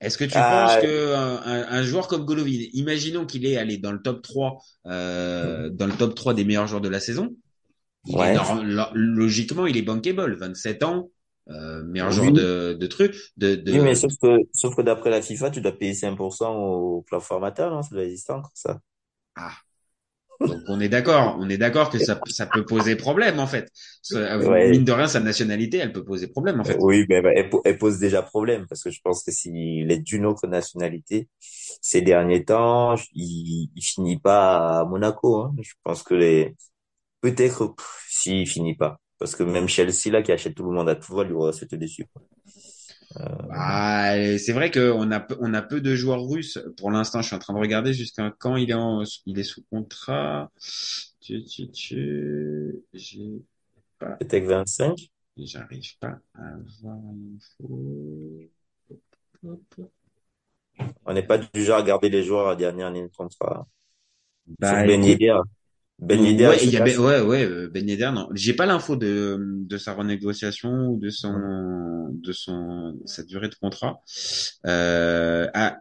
[0.00, 3.56] Est-ce que tu penses Ah, que un, un- un joueur comme Golovin, imaginons qu'il est
[3.56, 7.00] allé dans le top 3 euh, dans le top 3 des meilleurs joueurs de la
[7.00, 7.36] saison,
[8.04, 8.36] il ouais.
[8.94, 11.10] logiquement, il est bankable, 27 ans,
[11.50, 12.12] euh, meilleur Oui.
[12.12, 15.50] joueur de, de trucs, de, Oui, mais de, sauf que, sauf que d'après la FIFA,
[15.50, 17.82] tu dois payer 5% au plan formateur, non?
[17.82, 18.80] Ça doit exister encore, ça.
[19.36, 19.56] ah.
[20.46, 23.70] Donc on est d'accord, on est d'accord que ça, ça peut poser problème en fait.
[24.12, 24.70] Euh, Ouais.
[24.70, 26.78] Mine de rien, sa nationalité, elle peut poser problème en fait.
[26.80, 29.98] Oui, mais elle, po- elle pose déjà problème parce que je pense que s'il est
[29.98, 35.42] d'une autre nationalité, ces derniers temps, il, il finit pas à Monaco.
[35.42, 35.54] Hein.
[35.62, 36.54] Je pense que les
[37.22, 37.76] peut-être
[38.08, 41.14] s'il finit pas, parce que même Chelsea là qui achète tout le monde à tout
[41.16, 41.52] va lui aura.
[43.50, 46.58] Ah, et c'est vrai qu'on a, peu- on a peu de joueurs russes.
[46.78, 49.42] Pour l'instant, je suis en train de regarder jusqu'à quand il est en, il est
[49.44, 50.50] sous contrat.
[51.20, 53.42] Tu, tu, tu, j'ai
[53.98, 55.10] pas, Peut-être 25.
[55.36, 58.48] j'arrive pas à avoir l'info.
[61.04, 63.66] On n'est pas du genre à garder les joueurs à dernière ligne de contrat.
[64.58, 65.18] Bah, Sauf
[66.02, 66.48] Ben Yedder.
[66.48, 68.28] Ouais, il y a Ben- ouais, ouais, euh, Ben Yedder, non.
[68.34, 73.54] J'ai pas l'info de, de sa renégociation ou de son, de son, sa durée de
[73.54, 74.00] contrat.
[74.66, 75.78] Euh, ah,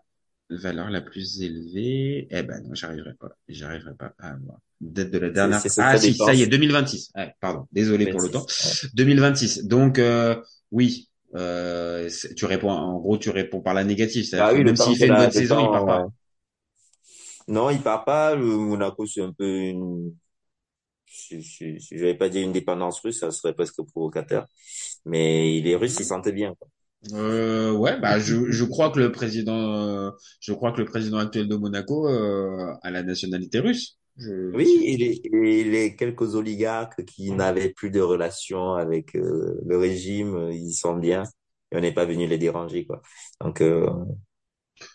[0.50, 2.28] valeur la plus élevée.
[2.30, 3.30] Eh ben, non, j'arriverai pas.
[3.48, 4.58] J'arriverai pas à avoir.
[4.80, 5.62] Date de la dernière.
[5.78, 7.12] Ah, si, ça y est, 2026.
[7.16, 7.68] Ouais, pardon.
[7.72, 8.40] Désolé pour le temps.
[8.42, 8.90] 26, ouais.
[8.94, 9.66] 2026.
[9.66, 10.36] Donc, euh,
[10.72, 11.08] oui.
[11.34, 14.28] Euh, tu réponds, en gros, tu réponds par la négative.
[14.38, 16.08] Ah oui, même s'il fait une bonne saison, il temps, part pas.
[17.52, 18.36] Non, il part pas.
[18.36, 20.16] Le Monaco, c'est un peu une,
[21.06, 24.48] je, je, je vais pas dire une dépendance russe, ça serait presque provocateur.
[25.06, 26.56] Mais il est russe, il sentait bien.
[26.56, 26.68] quoi.
[27.14, 31.18] Euh, ouais, bah je, je crois que le président, euh, je crois que le président
[31.18, 33.98] actuel de Monaco euh, a la nationalité russe.
[34.18, 39.60] Je, Oui, et les, et les quelques oligarques qui n'avaient plus de relation avec euh,
[39.66, 41.24] le régime, ils sont bien.
[41.72, 43.02] Et on n'est pas venu les déranger, quoi.
[43.42, 43.62] Donc,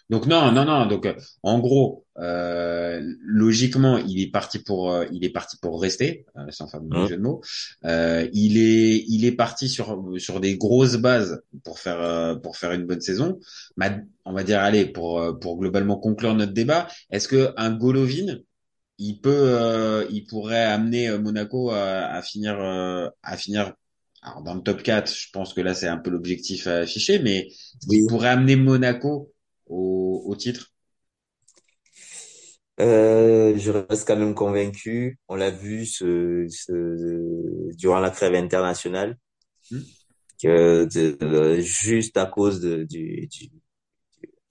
[0.08, 0.86] Donc non, non, non.
[0.86, 5.80] Donc euh, en gros, euh, logiquement, il est parti pour, euh, il est parti pour
[5.82, 7.06] rester, euh, sans faire de Hein.
[7.06, 7.40] jeu de mots.
[7.84, 12.56] Euh, il est, il est parti sur sur des grosses bases pour faire euh, pour
[12.56, 13.40] faire une bonne saison.
[14.24, 18.38] On va dire, allez, pour pour globalement conclure notre débat, est-ce que un Golovin,
[18.98, 23.74] il peut, euh, il pourrait amener Monaco à, à finir à finir
[24.22, 27.20] alors dans le top 4, je pense que là c'est un peu l'objectif à afficher,
[27.20, 27.48] mais
[27.88, 28.06] Oui.
[28.08, 29.32] pourrait amener Monaco
[29.66, 30.72] au, au titre?
[32.80, 35.18] Euh, je reste quand même convaincu.
[35.28, 39.16] On l'a vu ce, ce, durant la trêve internationale
[39.70, 39.96] Hmm.
[40.42, 43.50] que de- de- juste à cause de, du, du,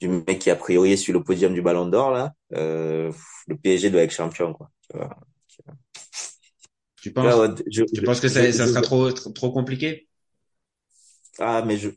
[0.01, 3.11] du mec qui a priori est sur le podium du Ballon d'Or là, euh,
[3.47, 4.69] le PSG doit être champion quoi.
[4.89, 5.09] Tu vois.
[7.01, 9.51] Tu penses, ouais, je- tu je- penses que ça, je- ça sera trop, trop, trop
[9.51, 10.07] compliqué?
[11.39, 11.89] Ah mais je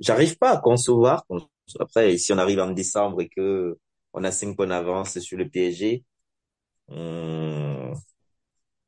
[0.00, 1.26] j'arrive pas à concevoir.
[1.26, 1.48] qu'on-
[1.80, 3.76] Après si on arrive en décembre et que
[4.12, 6.04] on a cinq points d'avance sur le PSG,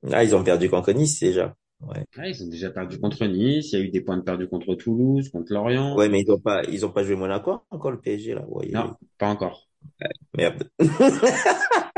[0.03, 1.55] là ils ont perdu contre Nice déjà.
[1.81, 2.05] Ouais.
[2.29, 4.75] Ils ont déjà perdu contre Nice, il y a eu des points de perdu contre
[4.75, 5.97] Toulouse, contre Lorient.
[5.97, 8.45] Ouais, mais ils ont pas, ils ont pas joué Monaco encore le PSG là.
[8.49, 9.69] Ouais, Non, pas encore.
[10.37, 10.71] merde.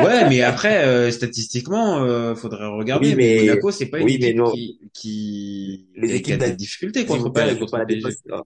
[0.01, 3.09] Ouais, mais après, euh, statistiquement, euh, faudrait regarder.
[3.11, 4.51] Oui, mais, Monaco, c'est pas une oui, équipe non.
[4.51, 7.85] qui, qui, Les qui a- qui a équipes des difficultés contre, pas, joue contre pas
[7.85, 8.43] la ah.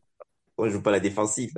[0.59, 1.53] Ouais, je joue pas la défensive.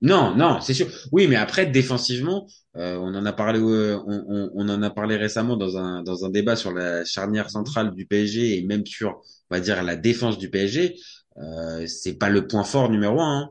[0.00, 0.86] Non, non, c'est sûr.
[1.10, 5.56] Oui, mais après défensivement, euh, on en a parlé, euh, on, en a parlé récemment
[5.56, 9.54] dans un dans un débat sur la charnière centrale du PSG et même sur, on
[9.56, 10.94] va dire, la défense du PSG.
[11.38, 13.40] Euh, c'est pas le point fort numéro un.
[13.42, 13.50] hein.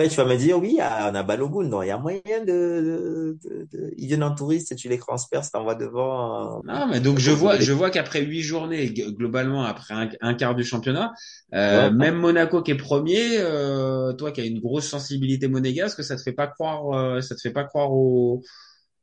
[0.00, 1.68] Après, tu vas me dire, oui, on a Balogun.
[1.68, 4.98] Non, il y a moyen de, de, de, ils viennent en touriste et tu les
[4.98, 6.58] transperces, t'envoies devant.
[6.58, 10.34] euh, Non, mais donc je vois, je vois qu'après huit journées, globalement après un, un
[10.34, 11.12] quart du championnat,
[11.54, 11.90] euh, Ouais.
[11.90, 16.22] même Monaco qui est premier, euh, toi qui as une grosse sensibilité monégasque, ça te
[16.22, 18.42] fait pas croire, euh, ça te fait pas croire au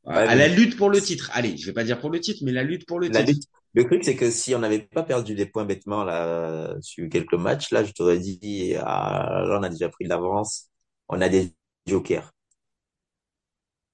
[0.06, 1.30] à, Ouais, la lutte pour le titre.
[1.34, 3.32] Allez, je vais pas dire pour le titre, mais la lutte pour le La titre.
[3.32, 7.08] lutte- Le truc, c'est que si on n'avait pas perdu des points bêtement là, sur
[7.08, 10.67] quelques matchs, là, je t'aurais dit, ah, là, on a déjà pris de l'avance.
[11.08, 11.52] On a des
[11.86, 12.32] jokers.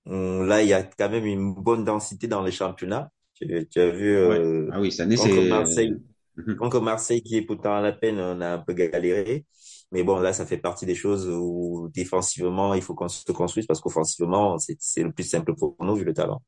[0.07, 3.11] Là, il y a quand même une bonne densité dans les championnats.
[3.35, 5.49] Tu, tu as vu, euh, Ah oui, année contre.
[5.49, 5.97] Marseille,
[6.37, 6.57] Mhm.
[6.57, 9.45] contre Marseille qui est pourtant à la peine, on a un peu galéré.
[9.93, 13.67] Mais bon, là, ça fait partie des choses où défensivement, il faut qu'on se construise
[13.67, 16.43] parce qu'offensivement, c'est, le plus simple pour nous vu le talent.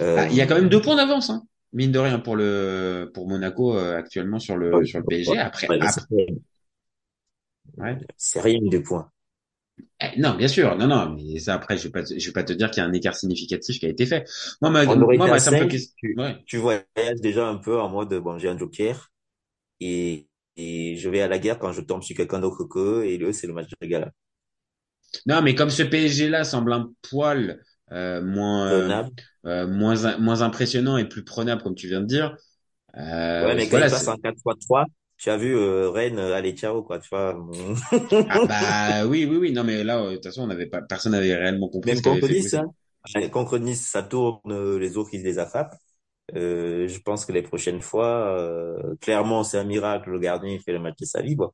[0.00, 1.44] Euh, Ah, il y a quand même deux points d'avance, hein.
[1.72, 5.30] Mine de rien pour le pour Monaco euh, actuellement sur le Ouais, sur le PSG.
[5.32, 5.38] ouais.
[5.38, 6.26] Après, ouais, après- c'est,
[7.78, 7.98] ouais.
[8.16, 9.10] c'est rien deux points.
[10.00, 12.32] Eh, non, bien sûr, non, non, mais ça après, je vais pas, te- je vais
[12.32, 14.28] pas te dire qu'il y a un écart significatif qui a été fait.
[14.62, 16.36] Moi, ma, moi, ma simple question, tu, ouais.
[16.46, 16.84] tu voyages
[17.20, 19.10] déjà un peu en mode, bon, j'ai un joker
[19.80, 23.18] et, et je vais à la guerre quand je tombe sur quelqu'un d'autre qu'eux et
[23.22, 24.12] eux, c'est le match de gala.
[25.26, 27.62] Non, mais comme ce PSG-là semble un poil
[27.92, 28.94] euh, moins euh,
[29.46, 32.36] euh, moins in- moins impressionnant et plus prenable, comme tu viens de dire.
[33.40, 34.86] Ouais, mais quand voilà, il passe en 4-3-3,
[35.18, 37.36] tu as vu euh, Rennes, euh, allez, ciao, quoi, tu vois.
[38.28, 39.52] ah bah oui, oui, oui.
[39.52, 42.02] Non, mais là, euh, de toute façon, on avait pas, personne n'avait réellement compris Même
[42.02, 42.72] contre Nice, hein.
[43.32, 45.76] Contre Nice, ça tourne, euh, les autres, ils les attrapent.
[46.36, 48.06] Euh, je pense que les prochaines fois,
[48.38, 50.10] euh, clairement, c'est un miracle.
[50.10, 51.36] Le gardien, il fait le match de sa vie.
[51.36, 51.50] Bon,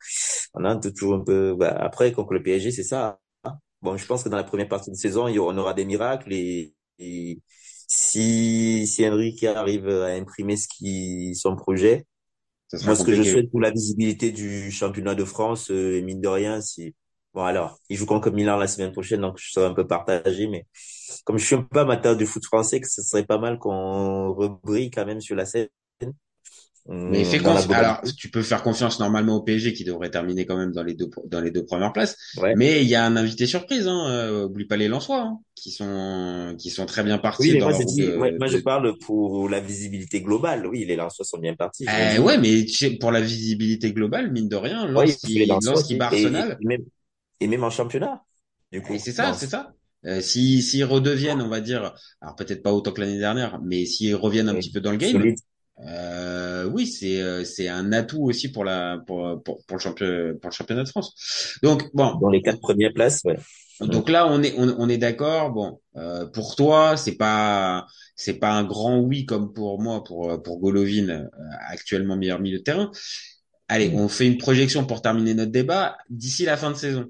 [0.55, 1.55] on a toujours un peu.
[1.59, 3.19] bah, après, contre le PSG, c'est ça.
[3.45, 3.59] hein.
[3.83, 6.75] Bon, je pense que dans la première partie de saison, on aura des miracles et,
[6.99, 7.41] et
[7.89, 12.07] si si Enrique arrive à imprimer ce qui son projet,
[12.83, 16.29] moi, ce que je souhaite pour la visibilité du championnat de France, euh, mine de
[16.29, 16.95] rien, c'est
[17.35, 20.47] Bon, alors, il joue contre Milan la semaine prochaine, donc je serai un peu partagé,
[20.47, 20.67] mais
[21.25, 24.33] comme je suis un peu amateur du foot français, que ce serait pas mal qu'on
[24.33, 25.69] rebrille quand même sur la scène.
[26.87, 27.75] Mais fais Dans la confiance.
[27.79, 30.93] Alors, tu peux faire confiance normalement au PSG qui devrait terminer quand même dans les
[30.93, 32.15] deux dans les deux premières places.
[32.37, 32.55] Ouais.
[32.57, 33.89] Mais il y a un invité surprise.
[33.89, 34.07] Hein.
[34.11, 37.71] euh, oublie pas les Lensois hein, qui sont qui sont très bien partis Oui, dans
[37.71, 40.67] moi leur je de- ouais, moi parle pour la visibilité globale.
[40.67, 41.87] Oui, les Lensois sont bien partis.
[41.89, 42.67] Euh, ouais, mais
[43.01, 45.97] pour la visibilité globale, mine de rien, Ouais, lorsqu'il les Lensois aussi.
[45.97, 46.83] bat Et- Arsenal, et, même,
[47.41, 48.23] et même en championnat,
[48.73, 48.93] du coup.
[48.93, 49.39] et c'est ça, Lens.
[49.39, 49.73] c'est ça.
[50.05, 53.87] Euh, si s'ils redeviennent, on va dire, alors peut-être pas autant que l'année dernière, mais
[53.87, 54.61] s'ils reviennent un Oui.
[54.61, 55.39] petit peu dans le game, Solide.
[55.81, 60.35] Euh, oui, c'est euh, c'est un atout aussi pour la pour pour, pour le championnat
[60.41, 61.59] pour le championnat de France.
[61.63, 63.37] Donc bon, Dans les quatre premières places, ouais.
[63.81, 65.51] donc là on est on, on est d'accord.
[65.51, 70.41] Bon, euh, pour toi c'est pas c'est pas un grand oui comme pour moi pour
[70.45, 71.25] pour Golovin euh,
[71.69, 72.91] actuellement meilleur milieu de terrain.
[73.69, 73.97] Allez, Mm.
[73.97, 77.07] on fait une projection pour terminer notre débat d'ici la fin de saison.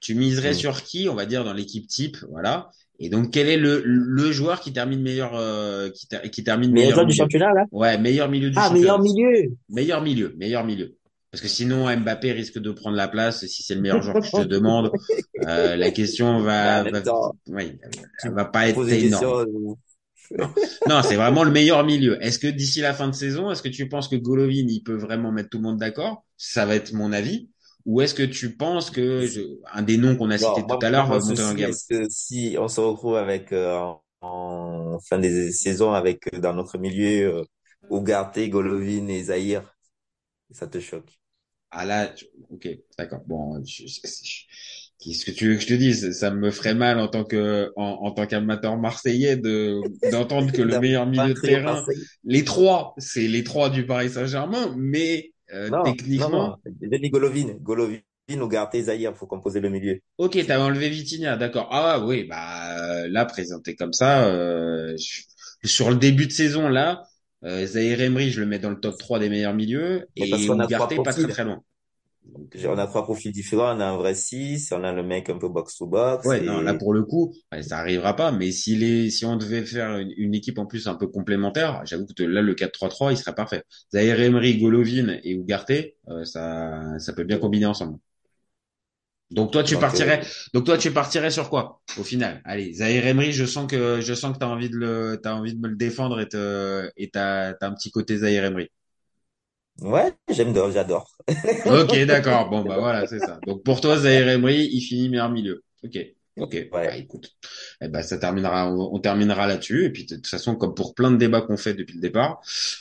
[0.00, 0.54] Tu miserais Mm.
[0.54, 2.70] sur qui, on va dire dans l'équipe type, voilà.
[3.04, 6.70] Et donc quel est le le joueur qui termine meilleur euh, qui, ter- qui termine
[6.70, 7.64] Meilleur meilleur joueur du championnat, là?
[7.72, 8.98] Ouais, meilleur milieu du Ah, championnat.
[8.98, 9.52] meilleur milieu!
[9.68, 10.94] Meilleur milieu, meilleur milieu.
[11.32, 14.26] Parce que sinon, Mbappé risque de prendre la place si c'est le meilleur joueur que
[14.26, 14.90] je te demande.
[15.44, 17.02] Euh, la question va, même va,
[18.22, 19.44] elle va pas être énorme.
[19.44, 19.76] questions,
[20.88, 22.22] Non, c'est vraiment le meilleur milieu.
[22.22, 24.94] Est-ce que d'ici la fin de saison, est-ce que tu penses que Golovin, il peut
[24.94, 26.24] vraiment mettre tout le monde d'accord?
[26.36, 27.48] Ça va être mon avis.
[27.86, 29.40] Ou est-ce que tu penses que je-
[29.72, 31.76] un des noms qu'on a cité tout à l'heure va mon monter en gamme?
[31.76, 36.54] est-ce que si on se retrouve avec, euh, en, fin des saisons avec, euh, dans
[36.54, 37.44] notre milieu, euh,
[37.90, 39.74] Ugarte, Golovin et Zahir,
[40.52, 41.20] ça te choque?
[41.70, 42.14] Ah là,
[42.50, 42.68] ok,
[42.98, 43.22] d'accord.
[43.26, 43.84] Bon, je-
[45.00, 46.12] qu'est-ce que tu veux que je te dise?
[46.12, 50.62] Ça me ferait mal en tant que, en, en tant qu'amateur marseillais de, d'entendre que
[50.62, 51.84] le meilleur milieu de terrain,
[52.24, 57.54] les trois, c'est les trois du Paris Saint-Germain, mais euh, Non, techniquement, dit Golovin.
[57.60, 60.00] Golovin, Ugarte, Zahir, faut composer le milieu.
[60.18, 61.68] ok, t'as enlevé Vitinha, d'accord.
[61.70, 66.68] Ah oui, bah euh, là présenté comme ça, euh, je- sur le début de saison
[66.68, 67.02] là,
[67.44, 71.02] euh, Zahir Emery, je le mets dans le top 3 des meilleurs milieux et Ugarte
[71.02, 71.62] pas très très loin.
[72.24, 73.76] Donc, On a trois profils différents.
[73.76, 76.26] On a un vrai 6, on a le mec un peu box to box.
[76.26, 76.46] Ouais, et...
[76.46, 78.32] non, là pour le coup, ça arrivera pas.
[78.32, 81.82] Mais s'il est, si on devait faire une, une équipe en plus un peu complémentaire,
[81.84, 83.64] j'avoue que là le 4-3-3, il serait parfait.
[83.92, 85.72] Zahir Emery, Golovin et Ugarte,
[86.08, 87.98] euh, ça, ça peut bien combiner ensemble.
[89.30, 92.42] Donc toi tu Donc, partirais, euh, donc toi tu partirais sur quoi au final?
[92.44, 95.54] Allez, Zahir Emery, je sens que je sens que t'as envie de le, t'as envie
[95.54, 98.68] de me le défendre et te, et t'as, t'as un petit côté Zahir Emery.
[99.80, 101.10] Ouais, j'aime, j'adore.
[101.66, 102.50] Ok, d'accord.
[102.50, 103.38] Bon bah voilà, c'est ça.
[103.46, 105.62] Donc pour toi Zahir Emery, il finit meilleur milieu.
[105.84, 105.98] Ok.
[106.38, 107.28] Ok, bah, écoute,
[107.82, 109.84] eh ben, ça terminera, on, on terminera là-dessus.
[109.84, 112.40] Et puis de toute façon, comme pour plein de débats qu'on fait depuis le départ,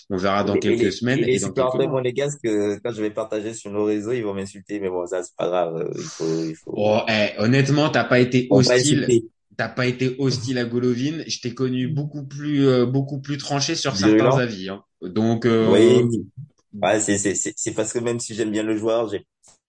[0.10, 1.88] on verra dans Et- quelques les- semaines et les et dans quelques mois.
[1.88, 5.22] monégasques, que quand je vais partager sur nos réseaux, ils vont m'insulter, mais bon, ça,
[5.22, 5.92] c'est pas grave.
[5.98, 6.72] Il faut, il faut.
[6.78, 9.06] Oh, eh, honnêtement, t'as pas été On hostile.
[9.58, 11.22] T'as pas été hostile à Golovin.
[11.28, 14.70] Je t'ai connu beaucoup plus, euh, beaucoup plus tranché sur certains avis.
[14.70, 14.82] Hein.
[15.02, 16.24] Donc, euh, Oui.
[16.82, 19.26] Ouais, c'est, c'est, c'est, c'est parce que même si j'aime bien le joueur, j'ai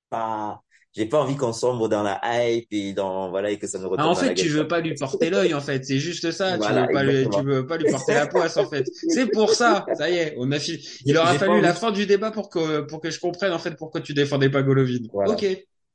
[0.09, 0.61] pas,
[0.95, 3.88] j'ai pas envie qu'on sombre dans la hype et dans, voilà, et que ça nous
[3.88, 5.85] retombe Ah, en dans la fait, tu veux pas lui porter l'œil, en fait.
[5.85, 6.57] C'est juste ça.
[6.59, 8.87] Voilà, tu veux pas lui, tu veux pas lui porter la poisse, en fait.
[9.09, 9.87] C'est pour ça.
[9.95, 10.87] Ça y est, on a fini.
[11.07, 13.59] Il aura J'ai fallu la fin du débat pour que, pour que je comprenne, en
[13.59, 14.99] fait, pourquoi tu défendais pas Golovin.
[15.12, 15.33] Voilà.
[15.33, 15.45] Ok.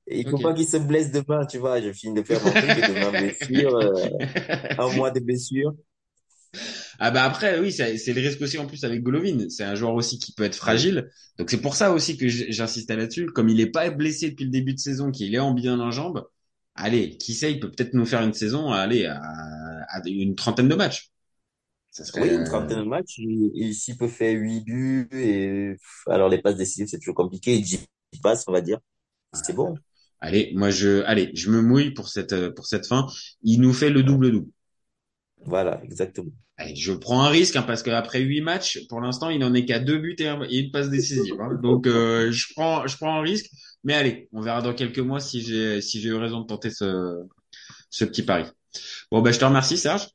[0.10, 1.82] Et il faut pas qu'il se blesse demain, tu vois.
[1.82, 4.08] Je finis de faire mon truc et demain blessure, euh,
[4.80, 5.74] un mois de blessure.
[7.00, 9.94] Ah bah après oui c'est le risque aussi en plus avec Golovin c'est un joueur
[9.94, 13.50] aussi qui peut être fragile donc c'est pour ça aussi que j- j'insistais là-dessus comme
[13.50, 16.28] il est pas blessé depuis le début de saison qu'il est en bien en jambes
[16.76, 19.20] allez qui sait il peut peut-être nous faire une saison allez à,
[19.90, 21.12] à une trentaine de matchs
[21.92, 23.18] ça serait Oui, une trentaine de matchs.
[23.20, 25.76] Il, il s'il peut faire huit buts et,
[26.08, 27.56] alors les passes décisives, c'est toujours compliqué.
[27.56, 27.88] Et 10
[28.24, 28.80] passes, on va dire.
[29.34, 29.80] C'est bon.
[30.20, 33.08] allez moi je allez je me mouille pour cette euh, pour cette fin
[33.42, 34.52] il nous fait le double double
[35.46, 36.32] Voilà, exactement.
[36.58, 39.66] Allez, je prends un risque hein, parce qu'après huit matchs, pour l'instant, il n'en est
[39.66, 41.36] qu'à deux buts et, un- et une passe décisive.
[41.40, 41.50] hein.
[41.62, 43.50] Donc, euh, je prends, je prends un risque.
[43.84, 46.72] Mais allez, on verra dans quelques mois si j'ai, si j'ai eu raison de tenter
[46.72, 47.14] ce,
[47.92, 48.46] ce petit pari.
[49.12, 50.08] Bon, ben, je te remercie, Serge.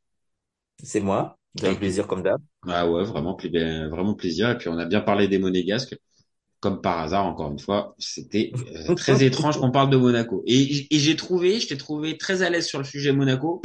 [0.82, 1.38] C'est moi.
[1.56, 2.40] C'est un Avec- plaisir comme d'hab.
[2.66, 4.50] Ah ouais, vraiment, ben, vraiment plaisir.
[4.50, 5.96] Et puis, on a bien parlé des monégasques.
[6.60, 8.52] Comme par hasard, encore une fois, c'était
[8.88, 10.42] euh, très étrange qu'on parle de Monaco.
[10.46, 13.62] Et j'ai trouvé, je t'ai trouvé très à l'aise sur le sujet Monaco,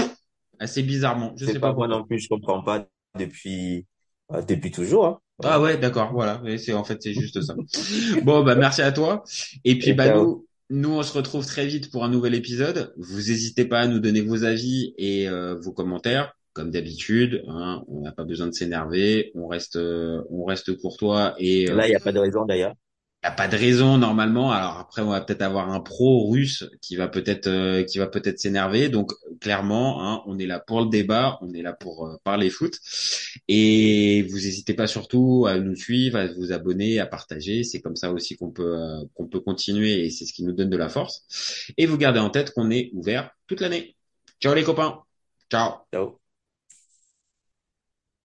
[0.59, 1.33] assez bizarrement.
[1.37, 3.85] Je sais pas pas moi non plus, je comprends pas depuis,
[4.33, 5.19] euh, depuis toujours, hein.
[5.43, 6.41] Ah ouais, d'accord, voilà.
[6.57, 7.55] C'est en fait c'est juste ça.
[8.23, 9.23] Bon bah merci à toi.
[9.63, 12.93] Et puis Et bah nous nous on se retrouve très vite pour un nouvel épisode.
[12.97, 17.43] Vous n'hésitez pas à nous donner vos avis et euh, vos commentaires comme d'habitude.
[17.47, 19.31] Hein, on n'a pas besoin de s'énerver.
[19.35, 22.45] On reste euh, on reste courtois et euh, Là, il n'y a pas de raison
[22.45, 22.73] d'ailleurs.
[23.23, 24.51] A pas de raison normalement.
[24.51, 28.07] Alors après, on va peut-être avoir un pro russe qui va peut-être euh, qui va
[28.07, 28.89] peut-être s'énerver.
[28.89, 32.49] Donc clairement, hein, on est là pour le débat, on est là pour euh, parler
[32.49, 32.79] foot.
[33.47, 37.63] Et vous n'hésitez pas surtout à nous suivre, à vous abonner, à partager.
[37.63, 40.53] C'est comme ça aussi qu'on peut euh, qu'on peut continuer et c'est ce qui nous
[40.53, 41.25] donne de la force.
[41.77, 43.95] Et vous gardez en tête qu'on est ouvert toute l'année.
[44.39, 45.03] Ciao les copains.
[45.49, 45.71] Ciao.
[45.93, 46.26] Ciao.